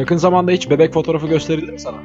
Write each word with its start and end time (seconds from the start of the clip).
Yakın 0.00 0.16
zamanda 0.16 0.50
hiç 0.50 0.70
bebek 0.70 0.92
fotoğrafı 0.92 1.26
gösterildi 1.26 1.72
mi 1.72 1.80
sana? 1.80 2.02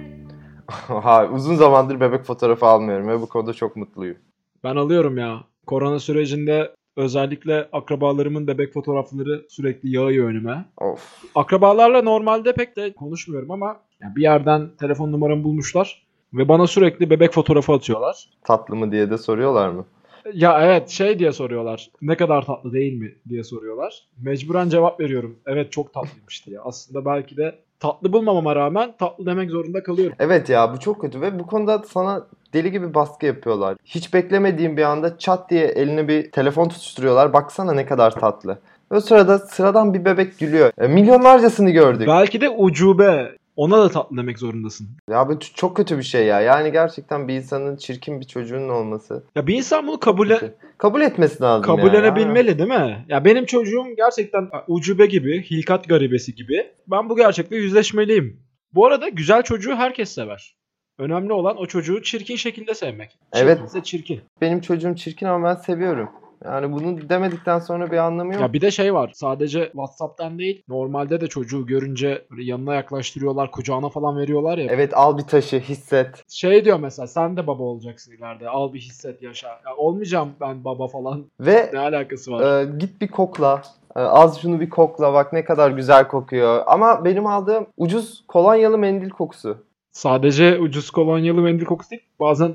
ha, 1.03 1.29
uzun 1.33 1.55
zamandır 1.55 1.99
bebek 1.99 2.23
fotoğrafı 2.23 2.65
almıyorum 2.65 3.07
ve 3.07 3.21
bu 3.21 3.29
konuda 3.29 3.53
çok 3.53 3.75
mutluyum. 3.75 4.17
Ben 4.63 4.75
alıyorum 4.75 5.17
ya. 5.17 5.43
Korona 5.65 5.99
sürecinde 5.99 6.71
özellikle 6.95 7.69
akrabalarımın 7.71 8.47
bebek 8.47 8.73
fotoğrafları 8.73 9.45
sürekli 9.49 9.95
yağıyor 9.95 10.29
önüme. 10.29 10.65
Of. 10.77 11.23
Akrabalarla 11.35 12.01
normalde 12.01 12.53
pek 12.53 12.75
de 12.75 12.93
konuşmuyorum 12.93 13.51
ama 13.51 13.79
bir 14.01 14.21
yerden 14.21 14.69
telefon 14.79 15.11
numaramı 15.11 15.43
bulmuşlar 15.43 16.05
ve 16.33 16.47
bana 16.47 16.67
sürekli 16.67 17.09
bebek 17.09 17.33
fotoğrafı 17.33 17.73
atıyorlar. 17.73 18.29
Tatlı 18.43 18.75
mı 18.75 18.91
diye 18.91 19.09
de 19.09 19.17
soruyorlar 19.17 19.69
mı? 19.69 19.85
Ya 20.33 20.61
evet 20.65 20.89
şey 20.89 21.19
diye 21.19 21.31
soruyorlar. 21.31 21.89
Ne 22.01 22.17
kadar 22.17 22.45
tatlı 22.45 22.73
değil 22.73 22.93
mi 22.93 23.15
diye 23.29 23.43
soruyorlar. 23.43 24.03
Mecburen 24.21 24.69
cevap 24.69 24.99
veriyorum. 24.99 25.39
Evet 25.45 25.71
çok 25.71 25.93
tatlıymış 25.93 26.45
diye. 26.45 26.59
Aslında 26.59 27.05
belki 27.05 27.37
de 27.37 27.64
tatlı 27.79 28.13
bulmamama 28.13 28.55
rağmen 28.55 28.93
tatlı 28.99 29.25
demek 29.25 29.51
zorunda 29.51 29.83
kalıyorum. 29.83 30.15
Evet 30.19 30.49
ya 30.49 30.73
bu 30.73 30.79
çok 30.79 31.01
kötü 31.01 31.21
ve 31.21 31.39
bu 31.39 31.47
konuda 31.47 31.83
sana 31.87 32.23
deli 32.53 32.71
gibi 32.71 32.93
baskı 32.93 33.25
yapıyorlar. 33.25 33.77
Hiç 33.85 34.13
beklemediğim 34.13 34.77
bir 34.77 34.83
anda 34.83 35.17
çat 35.17 35.49
diye 35.49 35.65
eline 35.65 36.07
bir 36.07 36.31
telefon 36.31 36.69
tutuşturuyorlar. 36.69 37.33
Baksana 37.33 37.73
ne 37.73 37.85
kadar 37.85 38.11
tatlı. 38.11 38.59
Ve 38.91 39.01
sırada 39.01 39.39
sıradan 39.39 39.93
bir 39.93 40.05
bebek 40.05 40.39
gülüyor. 40.39 40.71
E, 40.77 40.87
milyonlarcasını 40.87 41.69
gördük. 41.69 42.07
Belki 42.07 42.41
de 42.41 42.49
ucube. 42.49 43.37
Ona 43.55 43.81
da 43.81 43.89
tatlı 43.89 44.17
demek 44.17 44.39
zorundasın. 44.39 44.87
Ya 45.09 45.29
bu 45.29 45.39
çok 45.39 45.77
kötü 45.77 45.97
bir 45.97 46.03
şey 46.03 46.25
ya. 46.25 46.41
Yani 46.41 46.71
gerçekten 46.71 47.27
bir 47.27 47.33
insanın 47.33 47.77
çirkin 47.77 48.19
bir 48.21 48.25
çocuğunun 48.25 48.69
olması. 48.69 49.23
Ya 49.35 49.47
bir 49.47 49.55
insan 49.55 49.87
bunu 49.87 49.99
kabul 49.99 50.29
kabul 50.77 51.01
etmesi 51.01 51.43
lazım 51.43 51.63
kabullenebilmeli 51.63 52.49
ya. 52.49 52.57
değil 52.57 52.69
mi? 52.69 53.05
Ya 53.07 53.25
benim 53.25 53.45
çocuğum 53.45 53.85
gerçekten 53.97 54.49
ucube 54.67 55.05
gibi, 55.05 55.43
hilkat 55.43 55.89
garibesi 55.89 56.35
gibi. 56.35 56.71
Ben 56.87 57.09
bu 57.09 57.15
gerçekle 57.15 57.57
yüzleşmeliyim. 57.57 58.39
Bu 58.73 58.85
arada 58.85 59.09
güzel 59.09 59.43
çocuğu 59.43 59.75
herkes 59.75 60.13
sever. 60.13 60.55
Önemli 60.99 61.33
olan 61.33 61.57
o 61.57 61.65
çocuğu 61.65 62.01
çirkin 62.03 62.35
şekilde 62.35 62.73
sevmek. 62.73 63.19
Evet. 63.33 63.57
Çirkinse 63.57 63.83
çirkin. 63.83 64.21
Benim 64.41 64.61
çocuğum 64.61 64.95
çirkin 64.95 65.25
ama 65.25 65.49
ben 65.49 65.55
seviyorum. 65.55 66.09
Yani 66.45 66.71
bunu 66.71 67.09
demedikten 67.09 67.59
sonra 67.59 67.91
bir 67.91 67.97
anlamı 67.97 68.33
yok. 68.33 68.41
Ya 68.41 68.53
bir 68.53 68.61
de 68.61 68.71
şey 68.71 68.93
var. 68.93 69.11
Sadece 69.15 69.65
WhatsApp'tan 69.65 70.39
değil. 70.39 70.63
Normalde 70.67 71.21
de 71.21 71.27
çocuğu 71.27 71.65
görünce 71.65 72.25
yanına 72.37 72.75
yaklaştırıyorlar, 72.75 73.51
kucağına 73.51 73.89
falan 73.89 74.17
veriyorlar 74.17 74.57
ya. 74.57 74.67
Evet 74.69 74.97
al 74.97 75.17
bir 75.17 75.23
taşı 75.23 75.59
hisset. 75.59 76.23
Şey 76.29 76.65
diyor 76.65 76.79
mesela 76.79 77.07
sen 77.07 77.37
de 77.37 77.47
baba 77.47 77.63
olacaksın 77.63 78.11
ileride. 78.11 78.49
Al 78.49 78.73
bir 78.73 78.79
hisset 78.79 79.21
yaşa. 79.21 79.47
Ya 79.47 79.75
olmayacağım 79.77 80.29
ben 80.41 80.63
baba 80.63 80.87
falan. 80.87 81.25
Ve 81.39 81.69
Ne 81.73 81.79
alakası 81.79 82.31
var? 82.31 82.61
e, 82.61 82.65
git 82.77 83.01
bir 83.01 83.07
kokla. 83.07 83.61
E, 83.95 83.99
az 83.99 84.41
şunu 84.41 84.59
bir 84.59 84.69
kokla 84.69 85.13
bak 85.13 85.33
ne 85.33 85.43
kadar 85.45 85.71
güzel 85.71 86.07
kokuyor. 86.07 86.63
Ama 86.67 87.05
benim 87.05 87.27
aldığım 87.27 87.67
ucuz 87.77 88.23
kolonyalı 88.27 88.77
mendil 88.77 89.09
kokusu. 89.09 89.57
Sadece 89.91 90.59
ucuz 90.59 90.89
kolonyalı 90.89 91.41
mendil 91.41 91.65
kokusu 91.65 91.91
değil. 91.91 92.03
Bazen 92.19 92.53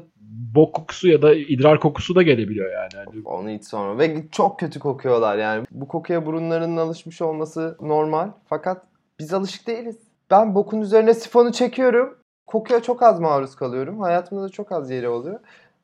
bok 0.54 0.74
kokusu 0.74 1.08
ya 1.08 1.22
da 1.22 1.34
idrar 1.34 1.80
kokusu 1.80 2.14
da 2.14 2.22
gelebiliyor 2.22 2.72
yani. 2.72 3.04
Hani 3.04 3.22
Onu 3.24 3.48
hiç 3.50 3.64
sorma. 3.64 3.98
Ve 3.98 4.24
çok 4.32 4.58
kötü 4.58 4.78
kokuyorlar 4.78 5.38
yani. 5.38 5.64
Bu 5.70 5.88
kokuya 5.88 6.26
burunlarının 6.26 6.76
alışmış 6.76 7.22
olması 7.22 7.76
normal. 7.80 8.30
Fakat 8.48 8.82
biz 9.18 9.34
alışık 9.34 9.66
değiliz. 9.66 9.98
Ben 10.30 10.54
bokun 10.54 10.80
üzerine 10.80 11.14
sifonu 11.14 11.52
çekiyorum. 11.52 12.18
Kokuya 12.46 12.82
çok 12.82 13.02
az 13.02 13.20
maruz 13.20 13.56
kalıyorum. 13.56 14.00
Hayatımda 14.00 14.42
da 14.42 14.48
çok 14.48 14.72
az 14.72 14.90
yeri 14.90 15.08
oluyor. 15.08 15.40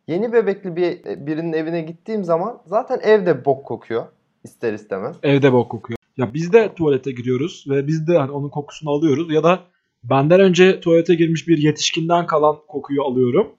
Yeni 0.09 0.33
bebekli 0.33 0.77
bir 0.77 1.05
birinin 1.27 1.53
evine 1.53 1.81
gittiğim 1.83 2.25
zaman 2.25 2.59
zaten 2.67 3.01
evde 3.03 3.45
bok 3.45 3.65
kokuyor. 3.65 4.07
ister 4.45 4.73
istemez. 4.73 5.17
evde 5.23 5.53
bok 5.53 5.71
kokuyor. 5.71 5.97
Ya 6.17 6.35
biz 6.35 6.53
de 6.53 6.75
tuvalete 6.75 7.13
giriyoruz 7.13 7.65
ve 7.69 7.87
biz 7.87 8.09
de 8.09 8.19
hani 8.19 8.31
onun 8.31 8.49
kokusunu 8.49 8.91
alıyoruz 8.91 9.33
ya 9.33 9.45
da 9.45 9.61
benden 10.05 10.41
önce 10.41 10.81
tuvalete 10.81 11.15
girmiş 11.15 11.49
bir 11.49 11.59
yetişkinden 11.59 12.27
kalan 12.27 12.57
kokuyu 12.69 13.03
alıyorum. 13.03 13.53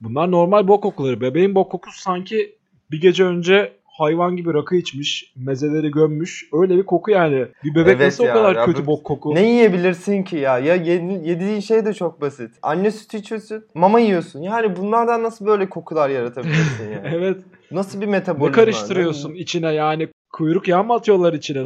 Bunlar 0.00 0.30
normal 0.30 0.68
bok 0.68 0.82
kokuları. 0.82 1.20
Bebeğin 1.20 1.54
bok 1.54 1.70
kokusu 1.72 2.00
sanki 2.00 2.54
bir 2.90 3.00
gece 3.00 3.24
önce 3.24 3.72
hayvan 3.84 4.36
gibi 4.36 4.54
rakı 4.54 4.76
içmiş, 4.76 5.32
mezeleri 5.36 5.90
gömmüş. 5.90 6.48
Öyle 6.52 6.76
bir 6.76 6.82
koku 6.86 7.10
yani. 7.10 7.46
Bir 7.64 7.74
bebek 7.74 7.86
Evet 7.96 8.00
nasıl 8.00 8.24
ya, 8.24 8.30
o 8.30 8.34
kadar 8.34 8.56
ya 8.56 8.64
kötü 8.64 8.82
bu- 8.82 8.86
bok 8.86 9.04
koku? 9.04 9.34
Ne 9.34 9.48
yiyebilirsin 9.50 10.22
ki 10.22 10.36
ya? 10.36 10.58
Ya 10.58 10.76
yedi- 10.76 11.28
yediğin 11.28 11.60
şey 11.60 11.84
de 11.84 11.94
çok 11.94 12.20
basit. 12.20 12.50
Anne 12.62 12.90
sütü 12.90 13.16
içiyorsun, 13.16 13.64
mama 13.74 14.00
yiyorsun. 14.00 14.40
Yani 14.42 14.76
bunlardan 14.76 15.22
nasıl 15.22 15.46
böyle 15.46 15.68
kokular 15.68 16.10
yaratabilirsin 16.10 16.84
yani? 16.90 17.08
Evet. 17.16 17.40
Nasıl 17.70 18.00
bir 18.00 18.06
Ne 18.06 18.10
metabolizma? 18.10 18.52
karıştırıyorsun 18.52 19.34
içine 19.34 19.72
yani? 19.74 20.08
Kuyruk 20.32 20.68
yağı 20.68 20.84
mı 20.84 20.94
atıyorlar 20.94 21.32
içine? 21.32 21.64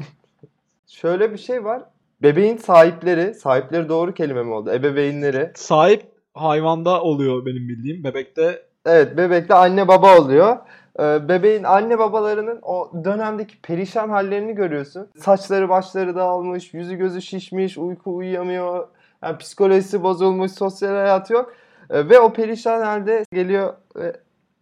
Şöyle 0.88 1.32
bir 1.32 1.38
şey 1.38 1.64
var. 1.64 1.82
Bebeğin 2.22 2.56
sahipleri, 2.56 3.34
sahipleri 3.34 3.88
doğru 3.88 4.14
kelime 4.14 4.43
mi 4.43 4.53
oldu? 4.53 4.70
Ebeveynleri. 4.72 5.50
Sahip 5.54 6.03
hayvanda 6.34 7.03
oluyor 7.03 7.47
benim 7.47 7.69
bildiğim. 7.69 8.04
Bebekte 8.04 8.62
Evet 8.87 9.16
bebekle 9.16 9.54
anne 9.54 9.88
baba 9.88 10.19
oluyor. 10.19 10.56
Ee, 10.98 11.28
bebeğin 11.28 11.65
anne 11.65 11.98
babalarının 11.98 12.59
o 12.62 12.93
dönemdeki 13.04 13.60
perişan 13.62 14.09
hallerini 14.09 14.54
görüyorsun. 14.54 15.09
Saçları 15.19 15.69
başları 15.69 16.16
dağılmış, 16.16 16.75
yüzü 16.75 16.97
gözü 16.97 17.22
şişmiş, 17.22 17.78
uyku 17.78 18.16
uyuyamıyor. 18.16 18.88
Yani 19.22 19.38
psikolojisi 19.38 20.03
bozulmuş, 20.03 20.53
sosyal 20.53 20.91
hayatı 20.91 21.32
yok. 21.32 21.53
Ee, 21.91 22.09
ve 22.09 22.20
o 22.20 22.32
perişan 22.32 22.82
halde 22.82 23.25
geliyor 23.32 23.75
ve 23.97 24.12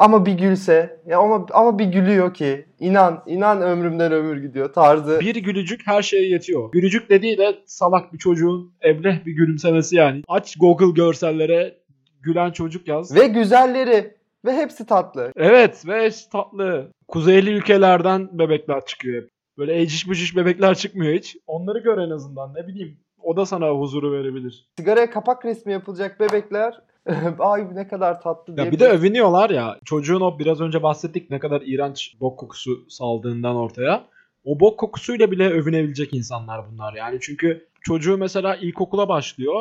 ama 0.01 0.27
bir 0.27 0.33
gülse 0.33 1.01
ya 1.07 1.19
ama 1.19 1.47
ama 1.53 1.79
bir 1.79 1.85
gülüyor 1.85 2.35
ki 2.35 2.65
inan 2.81 3.23
inan 3.27 3.63
ömrümden 3.63 4.13
ömür 4.13 4.43
gidiyor 4.43 4.73
tarzı. 4.73 5.21
bir 5.21 5.35
gülücük 5.35 5.87
her 5.87 6.03
şeye 6.03 6.29
yetiyor. 6.29 6.73
Gülücük 6.73 7.11
dediği 7.11 7.39
de 7.39 7.59
salak 7.67 8.13
bir 8.13 8.19
çocuğun 8.19 8.73
ebleh 8.85 9.27
bir 9.27 9.33
gülümsemesi 9.33 9.97
yani. 9.97 10.23
Aç 10.29 10.57
Google 10.57 10.91
görsellere 10.91 11.77
gülen 12.21 12.51
çocuk 12.51 12.89
yaz. 12.89 13.17
Ve 13.17 13.27
güzelleri 13.27 14.15
ve 14.45 14.53
hepsi 14.53 14.87
tatlı. 14.87 15.33
Evet 15.37 15.89
ve 15.89 16.11
tatlı. 16.33 16.91
Kuzeyli 17.09 17.51
ülkelerden 17.51 18.39
bebekler 18.39 18.87
çıkıyor 18.87 19.23
hep. 19.23 19.31
Böyle 19.59 19.81
eciş 19.81 20.09
bücüş 20.09 20.37
bebekler 20.37 20.75
çıkmıyor 20.75 21.15
hiç. 21.15 21.37
Onları 21.47 21.79
gör 21.79 21.99
en 21.99 22.11
azından 22.11 22.55
ne 22.55 22.67
bileyim. 22.67 22.99
O 23.23 23.37
da 23.37 23.47
sana 23.47 23.71
huzuru 23.71 24.13
verebilir. 24.13 24.69
Sigaraya 24.79 25.11
kapak 25.11 25.45
resmi 25.45 25.73
yapılacak 25.73 26.21
bebekler 26.21 26.81
ay 27.39 27.75
ne 27.75 27.89
kadar 27.89 28.21
tatlı 28.21 28.57
diye. 28.57 28.67
Ya 28.67 28.73
bir 28.73 28.79
de 28.79 28.89
övünüyorlar 28.89 29.51
ya. 29.51 29.79
Çocuğun 29.85 30.21
o 30.21 30.39
biraz 30.39 30.61
önce 30.61 30.83
bahsettik 30.83 31.31
ne 31.31 31.39
kadar 31.39 31.63
iğrenç 31.65 32.17
bok 32.21 32.39
kokusu 32.39 32.71
saldığından 32.89 33.57
ortaya. 33.57 34.05
O 34.45 34.61
bok 34.61 34.79
kokusuyla 34.79 35.31
bile 35.31 35.51
övünebilecek 35.51 36.15
insanlar 36.15 36.71
bunlar 36.73 36.95
yani. 36.95 37.19
Çünkü 37.21 37.69
çocuğu 37.81 38.19
mesela 38.19 38.57
ilkokula 38.57 39.09
başlıyor. 39.09 39.61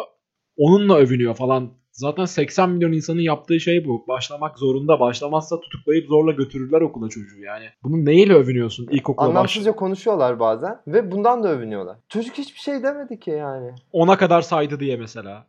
Onunla 0.57 0.97
övünüyor 0.97 1.35
falan. 1.35 1.71
Zaten 1.91 2.25
80 2.25 2.69
milyon 2.69 2.91
insanın 2.91 3.21
yaptığı 3.21 3.59
şey 3.59 3.85
bu. 3.85 4.07
Başlamak 4.07 4.59
zorunda. 4.59 4.99
Başlamazsa 4.99 5.59
tutuklayıp 5.59 6.07
zorla 6.07 6.31
götürürler 6.31 6.81
okula 6.81 7.09
çocuğu 7.09 7.41
yani. 7.41 7.65
Bunun 7.83 8.05
neyle 8.05 8.33
övünüyorsun 8.33 8.87
ilkokula 8.91 9.27
baş? 9.27 9.35
Anlamsızca 9.35 9.71
konuşuyorlar 9.71 10.39
bazen 10.39 10.81
ve 10.87 11.11
bundan 11.11 11.43
da 11.43 11.49
övünüyorlar. 11.49 11.97
Çocuk 12.09 12.37
hiçbir 12.37 12.59
şey 12.59 12.83
demedi 12.83 13.19
ki 13.19 13.31
yani. 13.31 13.71
Ona 13.91 14.17
kadar 14.17 14.41
saydı 14.41 14.79
diye 14.79 14.97
mesela. 14.97 15.47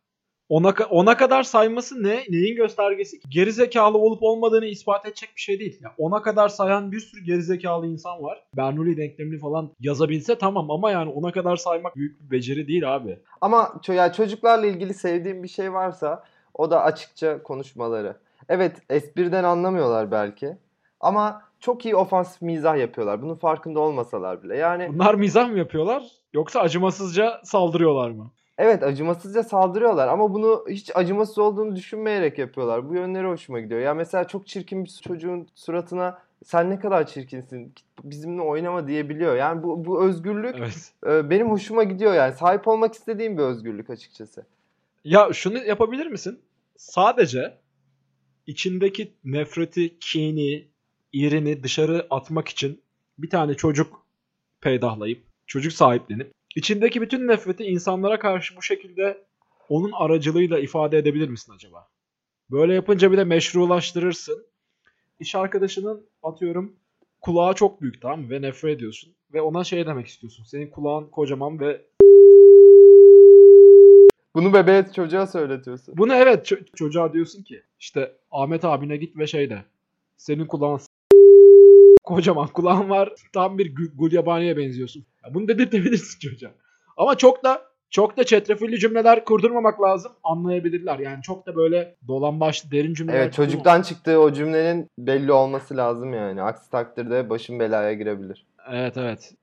Ona, 0.51 0.75
ona 0.91 1.17
kadar 1.17 1.43
sayması 1.43 2.03
ne? 2.03 2.25
Neyin 2.29 2.57
göstergesi? 2.57 3.21
Geri 3.29 3.53
zekalı 3.53 3.99
olup 3.99 4.23
olmadığını 4.23 4.67
ispat 4.67 5.07
edecek 5.07 5.31
bir 5.37 5.41
şey 5.41 5.61
değil. 5.61 5.79
Ya 5.83 5.95
ona 5.99 6.23
kadar 6.23 6.49
sayan 6.49 6.93
bir 6.93 7.01
sürü 7.01 7.25
geri 7.25 7.43
zekalı 7.43 7.87
insan 7.87 8.23
var. 8.23 8.45
Bernoulli 8.57 8.97
denklemini 8.97 9.39
falan 9.39 9.71
yazabilse 9.81 10.39
tamam 10.39 10.71
ama 10.71 10.91
yani 10.91 11.11
ona 11.11 11.33
kadar 11.33 11.57
saymak 11.57 11.97
büyük 11.97 12.21
bir 12.21 12.31
beceri 12.31 12.69
değil 12.69 12.95
abi. 12.97 13.19
Ama 13.41 13.81
yani 13.89 14.13
çocuklarla 14.13 14.67
ilgili 14.67 14.95
sevdiğim 14.95 15.43
bir 15.43 15.49
şey 15.49 15.73
varsa 15.73 16.25
o 16.55 16.71
da 16.71 16.83
açıkça 16.83 17.43
konuşmaları. 17.43 18.17
Evet 18.49 18.77
espriden 18.91 19.45
anlamıyorlar 19.45 20.11
belki 20.11 20.57
ama 21.01 21.43
çok 21.61 21.85
iyi 21.85 21.97
ofansif 21.97 22.43
mizah 22.43 22.79
yapıyorlar. 22.79 23.23
Bunun 23.23 23.35
farkında 23.35 23.81
olmasalar 23.81 24.43
bile. 24.43 24.57
Yani 24.57 24.89
Bunlar 24.95 25.15
mizah 25.15 25.51
mı 25.51 25.59
yapıyorlar 25.59 26.03
yoksa 26.33 26.61
acımasızca 26.61 27.41
saldırıyorlar 27.45 28.11
mı? 28.11 28.31
Evet 28.61 28.83
acımasızca 28.83 29.43
saldırıyorlar 29.43 30.09
ama 30.09 30.35
bunu 30.35 30.65
hiç 30.69 30.91
acımasız 30.95 31.39
olduğunu 31.39 31.77
düşünmeyerek 31.77 32.39
yapıyorlar. 32.39 32.89
Bu 32.89 32.95
yönleri 32.95 33.27
hoşuma 33.27 33.61
gidiyor. 33.61 33.81
Ya 33.81 33.95
mesela 33.95 34.25
çok 34.29 34.47
çirkin 34.47 34.85
bir 34.85 35.01
çocuğun 35.03 35.49
suratına 35.55 36.19
sen 36.45 36.71
ne 36.71 36.79
kadar 36.79 37.07
çirkinsin 37.07 37.75
bizimle 38.05 38.43
oynama 38.43 38.89
diyebiliyor. 38.89 39.37
Yani 39.37 39.63
bu, 39.63 39.85
bu 39.85 40.05
özgürlük 40.05 40.55
Evet. 40.59 40.93
e, 41.07 41.31
benim 41.31 41.51
hoşuma 41.51 41.85
gidiyor 41.85 42.15
yani. 42.15 42.35
Sahip 42.35 42.69
olmak 42.69 42.95
istediğim 42.95 43.39
bir 43.39 43.43
özgürlük 43.43 43.91
açıkçası. 43.91 44.47
Ya 45.05 45.33
şunu 45.33 45.59
yapabilir 45.59 46.07
misin? 46.07 46.41
Sadece 46.77 47.59
içindeki 48.47 49.13
nefreti, 49.25 49.99
kini, 49.99 50.69
irini 51.13 51.63
dışarı 51.63 52.07
atmak 52.11 52.49
için 52.49 52.83
bir 53.19 53.31
tane 53.31 53.55
çocuk 53.55 54.03
peydahlayıp, 54.61 55.23
çocuk 55.47 55.73
sahiplenip, 55.73 56.33
içindeki 56.57 57.03
bütün 57.03 57.29
nefreti 57.29 57.65
insanlara 57.65 58.19
karşı 58.19 58.57
bu 58.57 58.63
şekilde 58.63 59.25
onun 59.69 59.93
aracılığıyla 59.93 60.59
ifade 60.59 60.99
edebilir 60.99 61.29
misin 61.29 61.53
acaba? 61.53 61.89
Böyle 62.51 62.75
yapınca 62.75 63.13
bir 63.13 63.17
de 63.17 63.25
meşrulaştırırsın. 63.25 64.47
İş 65.21 65.35
arkadaşının 65.35 66.07
atıyorum 66.23 66.77
kulağı 67.21 67.55
çok 67.55 67.83
büyük 67.83 68.03
tamam 68.03 68.21
mı? 68.21 68.31
Ve 68.31 68.43
nefret 68.43 68.77
ediyorsun. 68.77 69.15
Ve 69.35 69.41
ona 69.41 69.65
şey 69.65 69.87
demek 69.87 70.07
istiyorsun. 70.07 70.45
Senin 70.45 70.71
kulağın 70.71 71.07
kocaman 71.07 71.61
ve 71.61 71.83
Bunu 74.35 74.53
bebeğe 74.53 74.87
çocuğa 74.93 75.27
söyletiyorsun. 75.27 75.95
Bunu 75.99 76.15
evet 76.15 76.53
ço- 76.53 76.65
çocuğa 76.77 77.13
diyorsun 77.13 77.43
ki 77.43 77.63
işte 77.79 78.13
Ahmet 78.31 78.65
abine 78.65 78.97
git 78.97 79.17
ve 79.17 79.27
şey 79.27 79.51
de 79.51 79.65
senin 80.17 80.47
kulağın 80.47 80.81
kocaman 82.15 82.47
kulağın 82.47 82.91
var 82.91 83.13
tam 83.33 83.59
bir 83.59 83.75
gü- 83.75 83.97
gulyabaniye 83.97 84.57
benziyorsun. 84.57 85.05
Ya 85.25 85.35
bunu 85.35 85.49
dedirtebilirsin 85.49 86.19
çocuğa. 86.29 86.51
Ama 86.97 87.15
çok 87.15 87.45
da 87.45 87.63
çok 87.91 88.17
da 88.17 88.25
çetrefilli 88.25 88.79
cümleler 88.79 89.25
kurdurmamak 89.25 89.83
lazım. 89.83 90.13
Anlayabilirler. 90.25 90.99
Yani 90.99 91.23
çok 91.23 91.47
da 91.47 91.57
böyle 91.57 91.97
dolan 92.09 92.41
başlı 92.41 92.71
derin 92.71 92.95
cümleler. 92.95 93.19
Evet 93.19 93.35
çocuktan 93.35 93.83
çıktığı 93.83 94.21
o 94.21 94.33
cümlenin 94.33 94.89
belli 94.99 95.33
olması 95.33 95.77
lazım 95.77 96.15
yani. 96.15 96.43
Aksi 96.43 96.71
takdirde 96.71 97.31
başın 97.31 97.61
belaya 97.61 97.93
girebilir. 97.93 98.47
Evet 98.71 98.97
evet. 98.97 99.35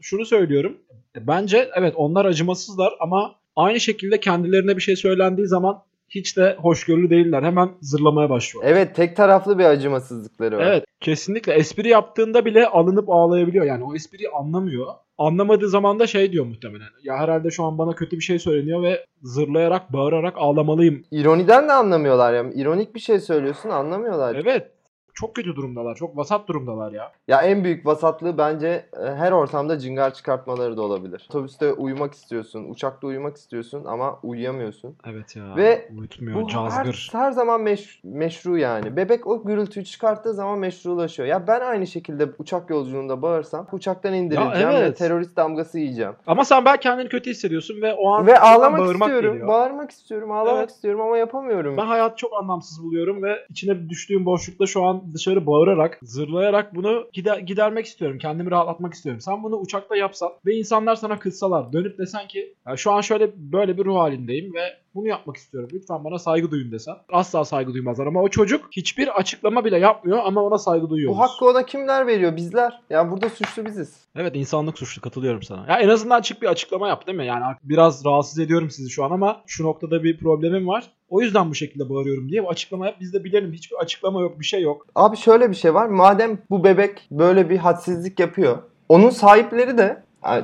Şunu 0.00 0.24
söylüyorum. 0.24 0.78
Bence 1.16 1.70
evet 1.76 1.94
onlar 1.96 2.24
acımasızlar 2.24 2.94
ama 3.00 3.34
aynı 3.56 3.80
şekilde 3.80 4.20
kendilerine 4.20 4.76
bir 4.76 4.82
şey 4.82 4.96
söylendiği 4.96 5.46
zaman 5.46 5.82
hiç 6.14 6.36
de 6.36 6.56
hoşgörülü 6.58 7.10
değiller. 7.10 7.42
Hemen 7.42 7.70
zırlamaya 7.80 8.30
başlıyor. 8.30 8.64
Evet 8.68 8.94
tek 8.94 9.16
taraflı 9.16 9.58
bir 9.58 9.64
acımasızlıkları 9.64 10.56
var. 10.58 10.66
Evet 10.66 10.84
kesinlikle 11.00 11.52
espri 11.52 11.88
yaptığında 11.88 12.44
bile 12.44 12.66
alınıp 12.66 13.10
ağlayabiliyor. 13.10 13.64
Yani 13.64 13.84
o 13.84 13.94
espriyi 13.94 14.28
anlamıyor. 14.28 14.86
Anlamadığı 15.18 15.68
zaman 15.68 15.98
da 15.98 16.06
şey 16.06 16.32
diyor 16.32 16.46
muhtemelen. 16.46 16.88
Ya 17.02 17.16
herhalde 17.16 17.50
şu 17.50 17.64
an 17.64 17.78
bana 17.78 17.94
kötü 17.94 18.16
bir 18.16 18.22
şey 18.22 18.38
söyleniyor 18.38 18.82
ve 18.82 19.04
zırlayarak 19.22 19.92
bağırarak 19.92 20.34
ağlamalıyım. 20.36 21.04
İroniden 21.10 21.68
de 21.68 21.72
anlamıyorlar 21.72 22.34
ya. 22.34 22.44
İronik 22.54 22.94
bir 22.94 23.00
şey 23.00 23.20
söylüyorsun 23.20 23.68
anlamıyorlar. 23.68 24.34
Evet 24.34 24.70
çok 25.14 25.34
kötü 25.36 25.56
durumdalar. 25.56 25.94
Çok 25.94 26.16
vasat 26.16 26.48
durumdalar 26.48 26.92
ya. 26.92 27.12
Ya 27.28 27.42
en 27.42 27.64
büyük 27.64 27.86
vasatlığı 27.86 28.38
bence 28.38 28.68
e, 28.68 29.14
her 29.14 29.32
ortamda 29.32 29.78
cingar 29.78 30.14
çıkartmaları 30.14 30.76
da 30.76 30.82
olabilir. 30.82 31.26
Otobüste 31.30 31.72
uyumak 31.72 32.14
istiyorsun, 32.14 32.64
uçakta 32.70 33.06
uyumak 33.06 33.36
istiyorsun 33.36 33.84
ama 33.84 34.18
uyuyamıyorsun. 34.22 34.96
Evet 35.06 35.36
ya. 35.36 35.56
Ve 35.56 35.88
uyutmuyor. 35.98 36.40
Bu 36.42 36.48
cazgır. 36.48 37.10
her, 37.12 37.20
her 37.20 37.32
zaman 37.32 37.60
meş- 37.60 38.00
meşru 38.04 38.58
yani. 38.58 38.96
Bebek 38.96 39.26
o 39.26 39.44
gürültüyü 39.44 39.84
çıkarttığı 39.86 40.34
zaman 40.34 40.58
meşrulaşıyor. 40.58 41.28
Ya 41.28 41.46
ben 41.46 41.60
aynı 41.60 41.86
şekilde 41.86 42.28
uçak 42.38 42.70
yolculuğunda 42.70 43.22
bağırsam 43.22 43.66
uçaktan 43.72 44.14
indirileceğim 44.14 44.70
Ya 44.70 44.74
ve 44.74 44.78
evet. 44.78 44.98
terörist 44.98 45.36
damgası 45.36 45.78
yiyeceğim. 45.78 46.12
Ama 46.26 46.44
sen 46.44 46.64
belki 46.64 46.80
kendini 46.82 47.08
kötü 47.08 47.30
hissediyorsun 47.30 47.82
ve 47.82 47.94
o 47.94 48.10
an 48.10 48.26
Ve 48.26 48.38
ağlamak 48.38 48.80
bağırmak 48.80 48.94
istiyorum. 49.08 49.32
geliyor. 49.32 49.48
Bağırmak 49.48 49.90
istiyorum, 49.90 50.30
ağlamak 50.32 50.58
Evet. 50.58 50.70
istiyorum 50.70 51.00
ama 51.00 51.18
yapamıyorum. 51.18 51.76
Ben 51.76 51.86
hayatı 51.86 52.16
çok 52.16 52.32
anlamsız 52.40 52.82
buluyorum 52.84 53.22
ve 53.22 53.36
içine 53.50 53.88
düştüğüm 53.88 54.26
boşlukta 54.26 54.66
şu 54.66 54.84
an 54.84 55.01
dışarı 55.14 55.46
bağırarak, 55.46 55.98
zırlayarak 56.02 56.74
bunu 56.74 57.08
gider, 57.12 57.38
gidermek 57.38 57.86
istiyorum. 57.86 58.18
Kendimi 58.18 58.50
rahatlatmak 58.50 58.94
istiyorum. 58.94 59.20
Sen 59.20 59.42
bunu 59.42 59.56
uçakta 59.56 59.96
yapsan 59.96 60.32
ve 60.46 60.54
insanlar 60.54 60.94
sana 60.94 61.18
kızsalar, 61.18 61.72
dönüp 61.72 61.98
desen 61.98 62.28
ki 62.28 62.54
ya 62.66 62.76
şu 62.76 62.92
an 62.92 63.00
şöyle 63.00 63.30
böyle 63.36 63.78
bir 63.78 63.84
ruh 63.84 63.96
halindeyim 63.96 64.54
ve 64.54 64.82
bunu 64.94 65.08
yapmak 65.08 65.36
istiyorum. 65.36 65.70
Lütfen 65.72 66.04
bana 66.04 66.18
saygı 66.18 66.50
duyun 66.50 66.72
desen. 66.72 66.94
Asla 67.12 67.44
saygı 67.44 67.74
duymazlar 67.74 68.06
ama 68.06 68.22
o 68.22 68.28
çocuk 68.28 68.68
hiçbir 68.72 69.18
açıklama 69.18 69.64
bile 69.64 69.78
yapmıyor 69.78 70.18
ama 70.24 70.42
ona 70.42 70.58
saygı 70.58 70.90
duyuyoruz. 70.90 71.18
Bu 71.18 71.22
hakkı 71.22 71.44
ona 71.46 71.66
kimler 71.66 72.06
veriyor? 72.06 72.36
Bizler. 72.36 72.80
Ya 72.90 73.10
burada 73.10 73.28
suçlu 73.28 73.66
biziz. 73.66 73.96
Evet 74.16 74.36
insanlık 74.36 74.78
suçlu 74.78 75.02
katılıyorum 75.02 75.42
sana. 75.42 75.66
Ya 75.68 75.78
en 75.78 75.88
azından 75.88 76.20
çık 76.20 76.42
bir 76.42 76.46
açıklama 76.46 76.88
yap 76.88 77.06
değil 77.06 77.18
mi? 77.18 77.26
Yani 77.26 77.44
biraz 77.62 78.04
rahatsız 78.04 78.38
ediyorum 78.38 78.70
sizi 78.70 78.90
şu 78.90 79.04
an 79.04 79.10
ama 79.10 79.42
şu 79.46 79.64
noktada 79.64 80.04
bir 80.04 80.18
problemim 80.18 80.68
var. 80.68 80.90
O 81.12 81.20
yüzden 81.20 81.50
bu 81.50 81.54
şekilde 81.54 81.90
bağırıyorum 81.90 82.28
diye 82.28 82.42
bir 82.42 82.48
açıklama 82.48 82.86
yap. 82.86 82.96
Biz 83.00 83.14
de 83.14 83.24
bilelim. 83.24 83.52
Hiçbir 83.52 83.76
açıklama 83.76 84.20
yok, 84.20 84.40
bir 84.40 84.44
şey 84.44 84.62
yok. 84.62 84.86
Abi 84.94 85.16
şöyle 85.16 85.50
bir 85.50 85.54
şey 85.54 85.74
var. 85.74 85.86
Madem 85.86 86.38
bu 86.50 86.64
bebek 86.64 87.08
böyle 87.10 87.50
bir 87.50 87.58
hadsizlik 87.58 88.20
yapıyor. 88.20 88.58
Onun 88.88 89.10
sahipleri 89.10 89.78
de 89.78 90.02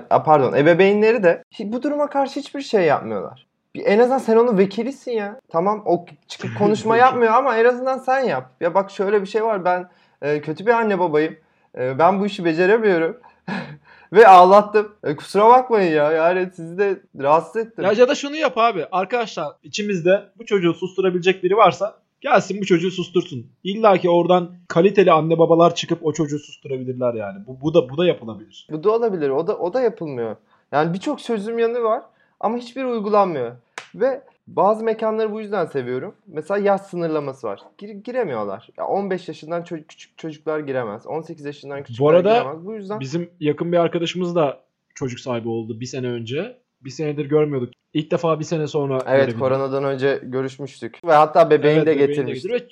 pardon 0.08 0.52
ebeveynleri 0.52 1.22
de 1.22 1.42
bu 1.60 1.82
duruma 1.82 2.10
karşı 2.10 2.40
hiçbir 2.40 2.60
şey 2.60 2.84
yapmıyorlar. 2.84 3.46
En 3.74 3.98
azından 3.98 4.18
sen 4.18 4.36
onun 4.36 4.58
vekilisin 4.58 5.12
ya. 5.12 5.40
Tamam 5.48 5.82
o 5.86 6.06
çıkıp 6.28 6.58
konuşma 6.58 6.96
yapmıyor 7.06 7.32
ama 7.32 7.56
en 7.56 7.64
azından 7.64 7.98
sen 7.98 8.20
yap. 8.20 8.50
Ya 8.60 8.74
bak 8.74 8.90
şöyle 8.90 9.20
bir 9.22 9.26
şey 9.26 9.44
var. 9.44 9.64
Ben 9.64 9.88
e, 10.22 10.40
kötü 10.40 10.66
bir 10.66 10.72
anne 10.72 10.98
babayım. 10.98 11.36
E, 11.78 11.98
ben 11.98 12.20
bu 12.20 12.26
işi 12.26 12.44
beceremiyorum. 12.44 13.16
Ve 14.12 14.28
ağlattım. 14.28 14.94
E, 15.04 15.16
kusura 15.16 15.48
bakmayın 15.48 15.92
ya. 15.92 16.12
Yani 16.12 16.50
sizi 16.56 16.78
de 16.78 17.02
rahatsız 17.18 17.56
ettim. 17.56 17.84
Ya, 17.84 17.92
ya 17.92 18.08
da 18.08 18.14
şunu 18.14 18.36
yap 18.36 18.58
abi. 18.58 18.86
Arkadaşlar 18.92 19.52
içimizde 19.62 20.24
bu 20.38 20.46
çocuğu 20.46 20.74
susturabilecek 20.74 21.44
biri 21.44 21.56
varsa 21.56 21.98
gelsin 22.20 22.60
bu 22.60 22.66
çocuğu 22.66 22.90
sustursun. 22.90 23.46
İlla 23.64 23.98
ki 23.98 24.10
oradan 24.10 24.50
kaliteli 24.68 25.12
anne 25.12 25.38
babalar 25.38 25.74
çıkıp 25.74 26.06
o 26.06 26.12
çocuğu 26.12 26.38
susturabilirler 26.38 27.14
yani. 27.14 27.46
Bu, 27.46 27.60
bu 27.60 27.74
da 27.74 27.88
bu 27.88 27.98
da 27.98 28.06
yapılabilir. 28.06 28.66
Bu 28.70 28.84
da 28.84 28.90
olabilir. 28.90 29.30
O 29.30 29.46
da 29.46 29.58
o 29.58 29.72
da 29.72 29.80
yapılmıyor. 29.80 30.36
Yani 30.72 30.94
birçok 30.94 31.18
çözüm 31.18 31.58
yanı 31.58 31.82
var 31.82 32.02
ama 32.40 32.56
hiçbir 32.58 32.84
uygulanmıyor. 32.84 33.52
Ve 33.94 34.22
bazı 34.56 34.84
mekanları 34.84 35.32
bu 35.32 35.40
yüzden 35.40 35.66
seviyorum. 35.66 36.14
Mesela 36.26 36.58
yaş 36.58 36.80
sınırlaması 36.80 37.46
var. 37.46 37.60
Gir- 37.78 37.90
giremiyorlar. 38.04 38.68
Ya 38.78 38.86
15 38.86 39.28
yaşından 39.28 39.62
ço- 39.62 39.84
küçük 39.86 40.18
çocuklar 40.18 40.58
giremez. 40.60 41.06
18 41.06 41.44
yaşından 41.44 41.82
küçükler 41.82 42.06
arada 42.10 42.38
giremez. 42.38 42.66
Bu 42.66 42.74
yüzden 42.74 43.00
Bizim 43.00 43.30
yakın 43.40 43.72
bir 43.72 43.76
arkadaşımız 43.76 44.34
da 44.34 44.60
çocuk 44.94 45.20
sahibi 45.20 45.48
oldu 45.48 45.80
bir 45.80 45.86
sene 45.86 46.06
önce. 46.08 46.58
Bir 46.80 46.90
senedir 46.90 47.26
görmüyorduk. 47.26 47.72
İlk 47.94 48.10
defa 48.10 48.38
bir 48.38 48.44
sene 48.44 48.66
sonra 48.66 48.98
evet 49.06 49.38
koronadan 49.38 49.84
önce 49.84 50.20
görüşmüştük. 50.22 51.04
Ve 51.04 51.12
hatta 51.12 51.50
bebeğini 51.50 51.78
Evet, 51.78 51.86
de 51.86 51.90
bebeğini 51.94 52.08
getirmiştik. 52.16 52.52
ve 52.52 52.66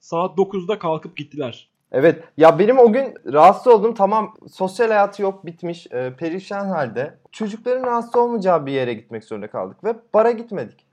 saat 0.00 0.38
9'da 0.38 0.78
kalkıp 0.78 1.16
gittiler. 1.16 1.68
Evet. 1.92 2.24
Ya 2.36 2.58
benim 2.58 2.78
o 2.78 2.92
gün 2.92 3.14
rahatsız 3.32 3.66
oldum. 3.72 3.94
Tamam 3.94 4.34
sosyal 4.52 4.88
hayatı 4.88 5.22
yok 5.22 5.46
bitmiş. 5.46 5.86
e, 5.92 6.12
perişan 6.18 6.66
halde. 6.66 7.14
Çocukların 7.32 7.86
rahatsız 7.86 8.16
olmayacağı 8.16 8.66
bir 8.66 8.72
yere 8.72 8.94
gitmek 8.94 9.24
zorunda 9.24 9.50
kaldık. 9.50 9.84
Ve 9.84 9.94
bara 10.14 10.30
gitmedik. 10.30 10.85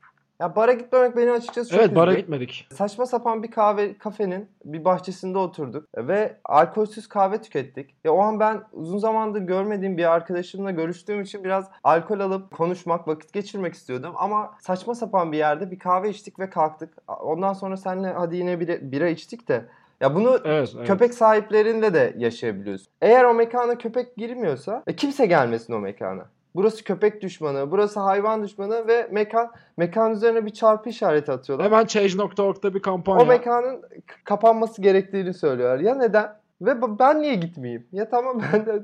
Ya 0.43 0.55
bara 0.55 0.73
gitmemek 0.73 1.17
beni 1.17 1.31
açıkçası 1.31 1.69
çok 1.69 1.79
evet 1.79 1.95
bara 1.95 2.11
üzdü. 2.11 2.21
gitmedik. 2.21 2.67
Saçma 2.73 3.05
sapan 3.05 3.43
bir 3.43 3.51
kahve 3.51 3.97
kafenin 3.97 4.49
bir 4.65 4.85
bahçesinde 4.85 5.37
oturduk 5.37 5.87
ve 5.97 6.37
alkolsüz 6.45 7.07
kahve 7.07 7.41
tükettik. 7.41 7.95
Ya 8.03 8.11
o 8.13 8.19
an 8.19 8.39
ben 8.39 8.63
uzun 8.73 8.97
zamandır 8.97 9.41
görmediğim 9.41 9.97
bir 9.97 10.11
arkadaşımla 10.11 10.71
görüştüğüm 10.71 11.21
için 11.21 11.43
biraz 11.43 11.69
alkol 11.83 12.19
alıp 12.19 12.51
konuşmak, 12.51 13.07
vakit 13.07 13.33
geçirmek 13.33 13.73
istiyordum. 13.73 14.13
Ama 14.15 14.51
saçma 14.59 14.95
sapan 14.95 15.31
bir 15.31 15.37
yerde 15.37 15.71
bir 15.71 15.79
kahve 15.79 16.09
içtik 16.09 16.39
ve 16.39 16.49
kalktık. 16.49 16.93
Ondan 17.07 17.53
sonra 17.53 17.77
seninle 17.77 18.07
hadi 18.07 18.35
yine 18.35 18.59
bira, 18.59 18.91
bira 18.91 19.07
içtik 19.07 19.47
de. 19.47 19.65
Ya 20.01 20.15
bunu 20.15 20.39
Evet, 20.45 20.73
evet. 20.77 20.87
köpek 20.87 21.13
sahiplerinde 21.13 21.93
de 21.93 22.13
yaşayabiliyorsun. 22.17 22.87
Eğer 23.01 23.23
o 23.23 23.33
mekana 23.33 23.77
köpek 23.77 24.17
girmiyorsa 24.17 24.83
e, 24.87 24.95
kimse 24.95 25.25
gelmesin 25.25 25.73
o 25.73 25.79
mekana. 25.79 26.25
Burası 26.55 26.83
köpek 26.83 27.21
düşmanı, 27.21 27.71
burası 27.71 27.99
hayvan 27.99 28.43
düşmanı 28.43 28.87
ve 28.87 29.07
mekan 29.11 29.51
mekan 29.77 30.11
üzerine 30.11 30.45
bir 30.45 30.53
çarpı 30.53 30.89
işareti 30.89 31.31
atıyorlar. 31.31 31.65
Hemen 31.65 31.85
Change.org'da 31.85 32.73
bir 32.73 32.81
kampanya. 32.81 33.23
O 33.23 33.25
mekanın 33.25 33.81
kapanması 34.23 34.81
gerektiğini 34.81 35.33
söylüyorlar. 35.33 35.79
Ya 35.79 35.95
neden? 35.95 36.35
Ve 36.61 36.99
ben 36.99 37.21
niye 37.21 37.35
gitmeyeyim? 37.35 37.87
Ya 37.91 38.09
tamam 38.09 38.41
ben 38.53 38.65
de 38.65 38.83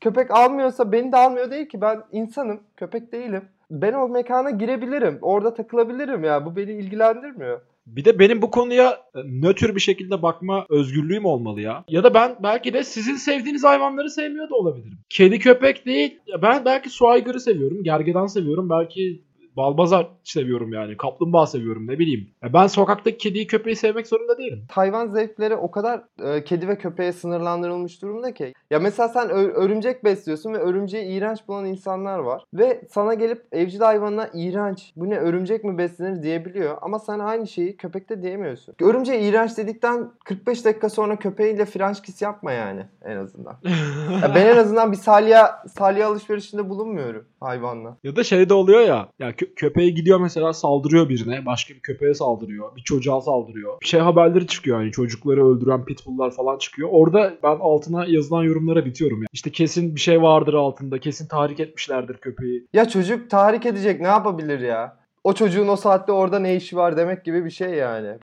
köpek 0.00 0.30
almıyorsa 0.30 0.92
beni 0.92 1.12
de 1.12 1.16
almıyor 1.16 1.50
değil 1.50 1.68
ki. 1.68 1.80
Ben 1.80 2.02
insanım, 2.12 2.60
köpek 2.76 3.12
değilim. 3.12 3.44
Ben 3.70 3.92
o 3.92 4.08
mekana 4.08 4.50
girebilirim. 4.50 5.18
Orada 5.22 5.54
takılabilirim 5.54 6.24
ya. 6.24 6.46
Bu 6.46 6.56
beni 6.56 6.72
ilgilendirmiyor. 6.72 7.60
Bir 7.86 8.04
de 8.04 8.18
benim 8.18 8.42
bu 8.42 8.50
konuya 8.50 8.90
e, 9.14 9.18
nötr 9.24 9.74
bir 9.74 9.80
şekilde 9.80 10.22
bakma 10.22 10.66
özgürlüğüm 10.70 11.24
olmalı 11.24 11.60
ya. 11.60 11.84
Ya 11.88 12.04
da 12.04 12.14
ben 12.14 12.36
belki 12.42 12.74
de 12.74 12.84
sizin 12.84 13.16
sevdiğiniz 13.16 13.64
hayvanları 13.64 14.10
sevmiyor 14.10 14.50
da 14.50 14.54
olabilirim. 14.54 14.98
Kedi 15.08 15.38
köpek 15.38 15.86
değil. 15.86 16.18
Ben 16.42 16.64
belki 16.64 16.90
su 16.90 17.08
aygırı 17.08 17.40
seviyorum. 17.40 17.82
Gergedan 17.82 18.26
seviyorum. 18.26 18.70
Belki 18.70 19.22
balbazar 19.56 20.06
seviyorum 20.24 20.72
yani. 20.72 20.96
Kaplumbağa 20.96 21.46
seviyorum 21.46 21.86
ne 21.86 21.98
bileyim. 21.98 22.30
Ya 22.42 22.52
ben 22.52 22.66
sokaktaki 22.66 23.16
kediyi 23.18 23.46
köpeği 23.46 23.76
sevmek 23.76 24.06
zorunda 24.06 24.38
değilim. 24.38 24.64
Hayvan 24.70 25.08
zevkleri 25.08 25.56
o 25.56 25.70
kadar 25.70 26.02
e, 26.22 26.44
kedi 26.44 26.68
ve 26.68 26.78
köpeğe 26.78 27.12
sınırlandırılmış 27.12 28.02
durumda 28.02 28.34
ki. 28.34 28.52
Ya 28.70 28.78
mesela 28.78 29.08
sen 29.08 29.30
ö- 29.30 29.52
örümcek 29.52 30.04
besliyorsun 30.04 30.52
ve 30.52 30.58
örümceği 30.58 31.04
iğrenç 31.06 31.48
bulan 31.48 31.64
insanlar 31.64 32.18
var. 32.18 32.44
Ve 32.54 32.82
sana 32.90 33.14
gelip 33.14 33.42
evcil 33.52 33.80
hayvanına 33.80 34.30
iğrenç, 34.34 34.92
bu 34.96 35.10
ne 35.10 35.18
örümcek 35.18 35.64
mi 35.64 35.78
beslenir 35.78 36.22
diyebiliyor. 36.22 36.76
Ama 36.82 36.98
sen 36.98 37.18
aynı 37.18 37.46
şeyi 37.46 37.76
köpekte 37.76 38.22
diyemiyorsun. 38.22 38.74
Örümceğe 38.80 39.20
iğrenç 39.28 39.58
dedikten 39.58 40.10
45 40.24 40.64
dakika 40.64 40.88
sonra 40.88 41.16
köpeğiyle 41.16 41.64
french 41.64 42.00
kiss 42.02 42.22
yapma 42.22 42.52
yani 42.52 42.86
en 43.04 43.16
azından. 43.16 43.56
Ya 44.22 44.34
ben 44.34 44.46
en 44.46 44.56
azından 44.56 44.92
bir 44.92 44.96
salya, 44.96 45.62
salya 45.68 46.08
alışverişinde 46.08 46.68
bulunmuyorum 46.68 47.24
hayvanla. 47.42 47.96
Ya 48.04 48.16
da 48.16 48.24
şey 48.24 48.48
de 48.48 48.54
oluyor 48.54 48.80
ya. 48.80 49.08
Ya 49.18 49.30
kö- 49.30 49.54
köpeği 49.54 49.94
gidiyor 49.94 50.20
mesela 50.20 50.52
saldırıyor 50.52 51.08
birine. 51.08 51.46
Başka 51.46 51.74
bir 51.74 51.80
köpeğe 51.80 52.14
saldırıyor. 52.14 52.76
Bir 52.76 52.82
çocuğa 52.82 53.20
saldırıyor. 53.20 53.80
Bir 53.80 53.86
şey 53.86 54.00
haberleri 54.00 54.46
çıkıyor 54.46 54.80
yani 54.80 54.92
çocukları 54.92 55.46
öldüren 55.48 55.84
pitbulllar 55.84 56.30
falan 56.30 56.58
çıkıyor. 56.58 56.88
Orada 56.92 57.34
ben 57.42 57.56
altına 57.60 58.06
yazılan 58.06 58.42
yorumlara 58.42 58.84
bitiyorum 58.84 59.22
ya. 59.22 59.26
İşte 59.32 59.50
kesin 59.50 59.94
bir 59.94 60.00
şey 60.00 60.22
vardır 60.22 60.54
altında. 60.54 60.98
Kesin 60.98 61.28
tahrik 61.28 61.60
etmişlerdir 61.60 62.16
köpeği. 62.16 62.66
Ya 62.72 62.88
çocuk 62.88 63.30
tahrik 63.30 63.66
edecek 63.66 64.00
ne 64.00 64.06
yapabilir 64.08 64.60
ya? 64.60 65.02
O 65.24 65.32
çocuğun 65.32 65.68
o 65.68 65.76
saatte 65.76 66.12
orada 66.12 66.38
ne 66.38 66.56
işi 66.56 66.76
var 66.76 66.96
demek 66.96 67.24
gibi 67.24 67.44
bir 67.44 67.50
şey 67.50 67.70
yani. 67.70 68.18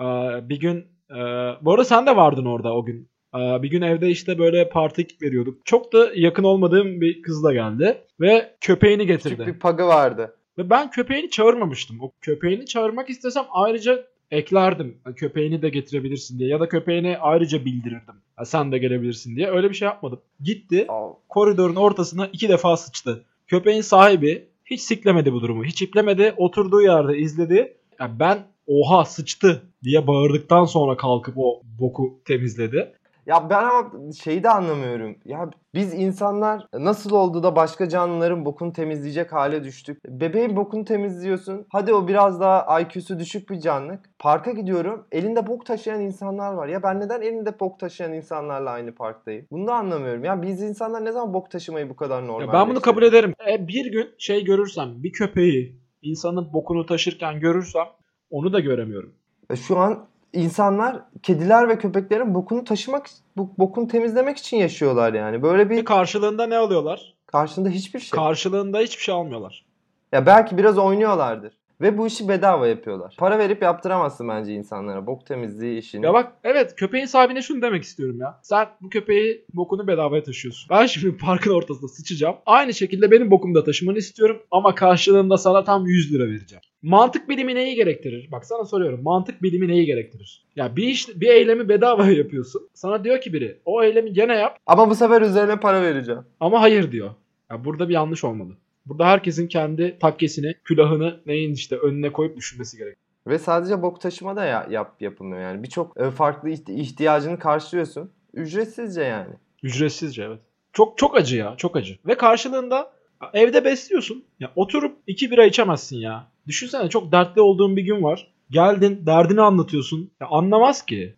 Ee, 0.00 0.04
bir 0.48 0.60
gün 0.60 0.78
e, 1.10 1.18
bu 1.62 1.72
arada 1.72 1.84
sen 1.84 2.06
de 2.06 2.16
vardın 2.16 2.44
orada 2.46 2.74
o 2.74 2.84
gün. 2.84 3.08
Bir 3.34 3.70
gün 3.70 3.82
evde 3.82 4.08
işte 4.08 4.38
böyle 4.38 4.68
parti 4.68 5.06
veriyorduk. 5.22 5.66
Çok 5.66 5.92
da 5.92 6.10
yakın 6.14 6.44
olmadığım 6.44 7.00
bir 7.00 7.22
kız 7.22 7.44
da 7.44 7.52
geldi 7.52 7.98
ve 8.20 8.54
köpeğini 8.60 9.06
getirdi. 9.06 9.36
Küçük 9.36 9.54
bir 9.54 9.60
pagı 9.60 9.86
vardı. 9.86 10.36
Ve 10.58 10.70
ben 10.70 10.90
köpeğini 10.90 11.30
çağırmamıştım. 11.30 12.00
O 12.00 12.10
köpeğini 12.20 12.66
çağırmak 12.66 13.10
istesem 13.10 13.44
ayrıca 13.50 14.04
eklerdim. 14.30 14.98
Köpeğini 15.16 15.62
de 15.62 15.68
getirebilirsin 15.68 16.38
diye. 16.38 16.48
Ya 16.48 16.60
da 16.60 16.68
köpeğini 16.68 17.18
ayrıca 17.18 17.64
bildirirdim. 17.64 18.14
Ha, 18.36 18.44
sen 18.44 18.72
de 18.72 18.78
gelebilirsin 18.78 19.36
diye. 19.36 19.50
Öyle 19.50 19.70
bir 19.70 19.74
şey 19.74 19.86
yapmadım. 19.86 20.20
Gitti 20.40 20.86
koridorun 21.28 21.76
ortasına 21.76 22.26
iki 22.26 22.48
defa 22.48 22.76
sıçtı. 22.76 23.24
Köpeğin 23.46 23.80
sahibi 23.80 24.48
hiç 24.64 24.80
siklemedi 24.80 25.32
bu 25.32 25.40
durumu. 25.40 25.64
Hiç 25.64 25.82
iplemedi. 25.82 26.34
Oturduğu 26.36 26.82
yerde 26.82 27.18
izledi. 27.18 27.76
Ya 28.00 28.18
ben 28.20 28.38
oha 28.66 29.04
sıçtı 29.04 29.62
diye 29.82 30.06
bağırdıktan 30.06 30.64
sonra 30.64 30.96
kalkıp 30.96 31.34
o 31.38 31.62
boku 31.80 32.20
temizledi. 32.24 32.92
Ya 33.26 33.50
ben 33.50 33.64
ama 33.64 33.90
şeyi 34.12 34.42
de 34.42 34.50
anlamıyorum. 34.50 35.16
Ya 35.24 35.50
biz 35.74 35.94
insanlar 35.94 36.66
nasıl 36.74 37.10
oldu 37.10 37.42
da 37.42 37.56
başka 37.56 37.88
canlıların 37.88 38.44
bokunu 38.44 38.72
temizleyecek 38.72 39.32
hale 39.32 39.64
düştük? 39.64 40.04
Bebeğin 40.08 40.56
bokunu 40.56 40.84
temizliyorsun. 40.84 41.66
Hadi 41.72 41.94
o 41.94 42.08
biraz 42.08 42.40
daha 42.40 42.80
IQ'su 42.80 43.18
düşük 43.18 43.50
bir 43.50 43.60
canlı. 43.60 43.98
Parka 44.18 44.50
gidiyorum. 44.52 45.06
Elinde 45.12 45.46
bok 45.46 45.66
taşıyan 45.66 46.00
insanlar 46.00 46.52
var. 46.52 46.68
Ya 46.68 46.82
ben 46.82 47.00
neden 47.00 47.20
elinde 47.20 47.60
bok 47.60 47.80
taşıyan 47.80 48.12
insanlarla 48.12 48.70
aynı 48.70 48.94
parktayım? 48.94 49.46
Bunu 49.50 49.66
da 49.66 49.74
anlamıyorum. 49.74 50.24
Ya 50.24 50.42
biz 50.42 50.62
insanlar 50.62 51.04
ne 51.04 51.12
zaman 51.12 51.34
bok 51.34 51.50
taşımayı 51.50 51.90
bu 51.90 51.96
kadar 51.96 52.26
normal? 52.26 52.46
Ya 52.46 52.52
ben 52.52 52.68
bunu 52.70 52.80
kabul 52.80 53.02
ederim. 53.02 53.34
E, 53.50 53.68
bir 53.68 53.92
gün 53.92 54.10
şey 54.18 54.44
görürsem 54.44 55.02
bir 55.02 55.12
köpeği 55.12 55.80
insanın 56.02 56.52
bokunu 56.52 56.86
taşırken 56.86 57.40
görürsem 57.40 57.86
onu 58.30 58.52
da 58.52 58.60
göremiyorum. 58.60 59.14
E, 59.50 59.56
Şu 59.56 59.78
an 59.78 60.06
insanlar 60.34 61.00
kediler 61.22 61.68
ve 61.68 61.78
köpeklerin 61.78 62.34
bokunu 62.34 62.64
taşımak, 62.64 63.10
bokunu 63.36 63.88
temizlemek 63.88 64.36
için 64.38 64.56
yaşıyorlar 64.56 65.12
yani. 65.12 65.42
Böyle 65.42 65.70
bir 65.70 65.84
karşılığında 65.84 66.46
ne 66.46 66.56
alıyorlar? 66.56 67.14
karşında 67.34 67.68
hiçbir 67.68 68.00
şey. 68.00 68.10
Karşılığında 68.10 68.78
hiçbir 68.78 69.02
şey 69.02 69.14
almıyorlar. 69.14 69.64
Ya 70.12 70.26
belki 70.26 70.58
biraz 70.58 70.78
oynuyorlardır. 70.78 71.52
Ve 71.84 71.98
bu 71.98 72.06
işi 72.06 72.28
bedava 72.28 72.66
yapıyorlar. 72.66 73.14
Para 73.18 73.38
verip 73.38 73.62
yaptıramazsın 73.62 74.28
bence 74.28 74.52
insanlara. 74.52 75.06
Bok 75.06 75.26
temizliği 75.26 75.78
işini. 75.78 76.06
Ya 76.06 76.14
bak 76.14 76.32
evet 76.44 76.74
köpeğin 76.76 77.06
sahibine 77.06 77.42
şunu 77.42 77.62
demek 77.62 77.82
istiyorum 77.82 78.20
ya. 78.20 78.40
Sen 78.42 78.66
bu 78.80 78.88
köpeği 78.88 79.44
bokunu 79.54 79.86
bedavaya 79.86 80.22
taşıyorsun. 80.22 80.66
Ben 80.70 80.86
şimdi 80.86 81.16
parkın 81.24 81.50
ortasında 81.54 81.88
sıçacağım. 81.88 82.36
Aynı 82.46 82.74
şekilde 82.74 83.10
benim 83.10 83.30
bokumu 83.30 83.54
da 83.54 83.64
taşımanı 83.64 83.98
istiyorum 83.98 84.42
ama 84.50 84.74
karşılığında 84.74 85.38
sana 85.38 85.64
tam 85.64 85.86
100 85.86 86.14
lira 86.14 86.26
vereceğim. 86.26 86.62
Mantık 86.82 87.28
bilimi 87.28 87.54
neyi 87.54 87.74
gerektirir? 87.74 88.28
Bak 88.32 88.44
sana 88.46 88.64
soruyorum. 88.64 89.02
Mantık 89.02 89.42
bilimi 89.42 89.68
neyi 89.68 89.86
gerektirir? 89.86 90.44
Ya 90.56 90.76
bir 90.76 90.82
iş 90.82 91.08
bir 91.20 91.28
eylemi 91.28 91.68
bedavaya 91.68 92.12
yapıyorsun. 92.18 92.68
Sana 92.74 93.04
diyor 93.04 93.20
ki 93.20 93.32
biri 93.32 93.58
o 93.64 93.82
eylemi 93.82 94.12
gene 94.12 94.36
yap 94.36 94.56
Ama 94.66 94.90
bu 94.90 94.94
sefer 94.94 95.22
üzerine 95.22 95.60
para 95.60 95.82
vereceğim. 95.82 96.20
ama 96.40 96.60
hayır 96.60 96.92
diyor. 96.92 97.10
Ya 97.50 97.64
burada 97.64 97.88
bir 97.88 97.94
yanlış 97.94 98.24
olmalı. 98.24 98.52
Burada 98.86 99.06
herkesin 99.06 99.48
kendi 99.48 99.98
takkesini, 99.98 100.54
külahını 100.64 101.20
neyin 101.26 101.52
işte 101.52 101.76
önüne 101.76 102.12
koyup 102.12 102.36
düşünmesi 102.36 102.76
gerek. 102.78 102.96
Ve 103.26 103.38
sadece 103.38 103.82
bok 103.82 104.00
taşıma 104.00 104.36
da 104.36 104.44
ya, 104.44 104.66
yap 104.70 104.92
yapılmıyor 105.00 105.42
yani. 105.42 105.62
Birçok 105.62 106.00
e, 106.00 106.10
farklı 106.10 106.50
ihti- 106.50 106.74
ihtiyacını 106.74 107.38
karşılıyorsun. 107.38 108.10
Ücretsizce 108.34 109.02
yani. 109.02 109.32
Ücretsizce 109.62 110.22
evet. 110.22 110.40
Çok 110.72 110.98
çok 110.98 111.16
acı 111.16 111.36
ya, 111.36 111.54
çok 111.56 111.76
acı. 111.76 111.98
Ve 112.06 112.16
karşılığında 112.16 112.92
evde 113.32 113.64
besliyorsun. 113.64 114.24
Ya 114.40 114.52
oturup 114.56 114.96
iki 115.06 115.30
bira 115.30 115.44
içemezsin 115.44 115.96
ya. 115.96 116.26
Düşünsene 116.46 116.88
çok 116.88 117.12
dertli 117.12 117.40
olduğun 117.40 117.76
bir 117.76 117.82
gün 117.82 118.02
var. 118.02 118.32
Geldin, 118.50 119.02
derdini 119.06 119.40
anlatıyorsun. 119.40 120.10
Ya 120.20 120.26
anlamaz 120.26 120.86
ki. 120.86 121.14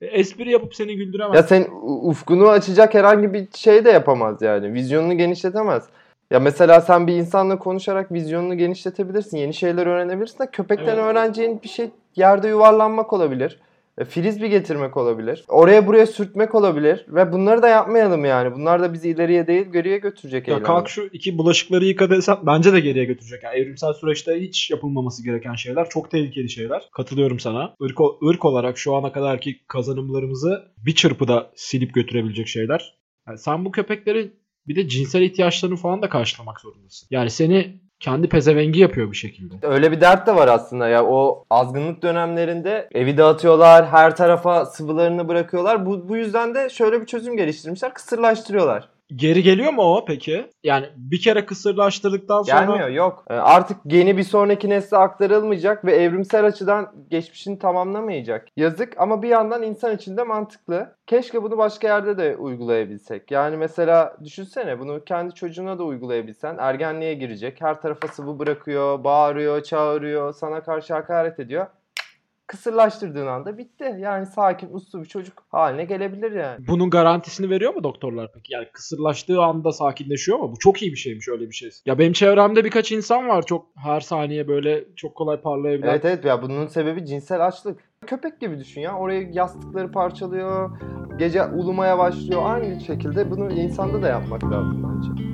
E, 0.00 0.06
espri 0.06 0.50
yapıp 0.50 0.74
seni 0.74 0.96
güldüremez. 0.96 1.36
Ya 1.36 1.42
sen 1.42 1.66
ufkunu 1.82 2.48
açacak 2.48 2.94
herhangi 2.94 3.32
bir 3.32 3.46
şey 3.56 3.84
de 3.84 3.90
yapamaz 3.90 4.42
yani. 4.42 4.74
Vizyonunu 4.74 5.18
genişletemez. 5.18 5.84
Ya 6.32 6.40
mesela 6.40 6.80
sen 6.80 7.06
bir 7.06 7.12
insanla 7.12 7.58
konuşarak 7.58 8.12
vizyonunu 8.12 8.58
genişletebilirsin. 8.58 9.36
Yeni 9.36 9.54
şeyler 9.54 9.86
öğrenebilirsin 9.86 10.38
de 10.38 10.50
köpekten 10.52 10.94
Evet. 10.94 11.04
öğreneceğin 11.04 11.62
bir 11.62 11.68
şey 11.68 11.90
yerde 12.16 12.48
yuvarlanmak 12.48 13.12
olabilir. 13.12 13.60
E, 13.98 14.04
Frisbee 14.04 14.48
getirmek 14.48 14.96
olabilir. 14.96 15.44
Oraya 15.48 15.86
buraya 15.86 16.06
sürtmek 16.06 16.54
olabilir. 16.54 17.06
Ve 17.08 17.32
bunları 17.32 17.62
da 17.62 17.68
yapmayalım 17.68 18.24
yani. 18.24 18.54
Bunlar 18.54 18.82
da 18.82 18.92
bizi 18.92 19.08
ileriye 19.08 19.46
değil 19.46 19.66
geriye 19.66 19.98
götürecek 19.98 20.48
Ya 20.48 20.62
kalk 20.62 20.88
şu 20.88 21.08
iki 21.12 21.38
bulaşıkları 21.38 21.84
yıka 21.84 22.10
desen 22.10 22.36
bence 22.46 22.72
de 22.72 22.80
geriye 22.80 23.04
götürecek. 23.04 23.42
Yani 23.42 23.56
evrimsel 23.56 23.92
süreçte 23.92 24.40
hiç 24.40 24.70
yapılmaması 24.70 25.24
gereken 25.24 25.54
şeyler. 25.54 25.88
Çok 25.88 26.10
tehlikeli 26.10 26.50
şeyler. 26.50 26.88
Katılıyorum 26.92 27.40
sana. 27.40 27.74
Irk, 27.80 27.98
ırk 28.24 28.44
olarak 28.44 28.78
şu 28.78 28.94
ana 28.94 29.12
kadarki 29.12 29.66
kazanımlarımızı 29.68 30.62
bir 30.86 30.94
çırpıda 30.94 31.50
silip 31.56 31.94
götürebilecek 31.94 32.48
şeyler. 32.48 32.94
Yani 33.28 33.38
sen 33.38 33.64
bu 33.64 33.72
köpeklerin 33.72 34.41
bir 34.68 34.76
de 34.76 34.88
cinsel 34.88 35.22
ihtiyaçlarını 35.22 35.76
falan 35.76 36.02
da 36.02 36.08
karşılamak 36.08 36.60
zorundasın. 36.60 37.08
Yani 37.10 37.30
seni 37.30 37.80
kendi 38.00 38.28
pezevengi 38.28 38.80
yapıyor 38.80 39.10
bir 39.10 39.16
şekilde. 39.16 39.54
Öyle 39.62 39.92
bir 39.92 40.00
dert 40.00 40.26
de 40.26 40.34
var 40.34 40.48
aslında 40.48 40.88
ya 40.88 41.04
o 41.04 41.44
azgınlık 41.50 42.02
dönemlerinde 42.02 42.88
evi 42.94 43.16
dağıtıyorlar, 43.16 43.86
her 43.86 44.16
tarafa 44.16 44.66
sıvılarını 44.66 45.28
bırakıyorlar. 45.28 45.86
Bu, 45.86 46.08
bu 46.08 46.16
yüzden 46.16 46.54
de 46.54 46.68
şöyle 46.68 47.00
bir 47.00 47.06
çözüm 47.06 47.36
geliştirmişler, 47.36 47.94
kısırlaştırıyorlar. 47.94 48.88
Geri 49.16 49.42
geliyor 49.42 49.72
mu 49.72 49.82
o 49.82 50.04
peki? 50.04 50.50
Yani 50.64 50.86
bir 50.96 51.20
kere 51.20 51.46
kısırlaştırdıktan 51.46 52.42
sonra 52.42 52.60
Gelmiyor 52.60 52.88
yok. 52.88 53.24
Ee, 53.30 53.34
Artık 53.34 53.76
geni 53.86 54.16
bir 54.16 54.22
sonraki 54.22 54.68
nesle 54.68 54.96
aktarılmayacak 54.96 55.84
ve 55.84 55.92
evrimsel 55.92 56.44
açıdan 56.46 56.92
geçmişini 57.10 57.58
tamamlamayacak. 57.58 58.48
Yazık 58.56 59.00
ama 59.00 59.22
bir 59.22 59.28
yandan 59.28 59.62
insan 59.62 59.96
için 59.96 60.16
de 60.16 60.22
mantıklı. 60.22 60.94
Keşke 61.06 61.42
bunu 61.42 61.58
başka 61.58 61.88
yerde 61.88 62.18
de 62.18 62.36
uygulayabilsek. 62.36 63.30
Yani 63.30 63.56
mesela 63.56 64.16
düşünsene 64.24 64.80
bunu 64.80 65.04
kendi 65.04 65.34
çocuğuna 65.34 65.78
da 65.78 65.84
uygulayabilsen. 65.84 66.56
Ergenliğe 66.58 67.14
girecek. 67.14 67.60
Her 67.60 67.80
tarafa 67.80 68.08
sıvı 68.08 68.38
bırakıyor, 68.38 69.04
bağırıyor, 69.04 69.62
çağırıyor, 69.62 70.32
sana 70.32 70.62
karşı 70.62 70.94
hakaret 70.94 71.40
ediyor. 71.40 71.66
Kısırlaştırdığın 72.46 73.26
anda 73.26 73.58
bitti. 73.58 73.96
Yani 73.98 74.26
sakin, 74.26 74.68
uslu 74.72 75.00
bir 75.00 75.08
çocuk 75.08 75.44
haline 75.48 75.84
gelebilir 75.84 76.32
yani. 76.32 76.66
Bunun 76.68 76.90
garantisini 76.90 77.50
veriyor 77.50 77.74
mu 77.74 77.84
doktorlar 77.84 78.30
peki? 78.34 78.52
Yani 78.54 78.68
kısırlaştığı 78.72 79.42
anda 79.42 79.72
sakinleşiyor 79.72 80.38
mu? 80.38 80.52
Bu 80.52 80.58
çok 80.58 80.82
iyi 80.82 80.92
bir 80.92 80.96
şeymiş 80.96 81.28
öyle 81.28 81.48
bir 81.48 81.54
şey. 81.54 81.70
Ya 81.86 81.98
benim 81.98 82.12
çevremde 82.12 82.64
birkaç 82.64 82.92
insan 82.92 83.28
var 83.28 83.42
çok 83.46 83.66
her 83.76 84.00
saniye 84.00 84.48
böyle 84.48 84.84
çok 84.96 85.14
kolay 85.14 85.40
parlayabilen. 85.40 85.88
Evet 85.88 86.04
evet 86.04 86.24
ya 86.24 86.42
bunun 86.42 86.66
sebebi 86.66 87.06
cinsel 87.06 87.46
açlık. 87.46 87.80
Köpek 88.06 88.40
gibi 88.40 88.58
düşün 88.58 88.80
ya. 88.80 88.96
Oraya 88.96 89.22
yastıkları 89.32 89.92
parçalıyor. 89.92 90.70
Gece 91.18 91.44
ulumaya 91.44 91.98
başlıyor. 91.98 92.42
Aynı 92.44 92.80
şekilde 92.80 93.30
bunu 93.30 93.52
insanda 93.52 94.02
da 94.02 94.08
yapmak 94.08 94.44
lazım 94.44 94.82
bence. 94.82 95.32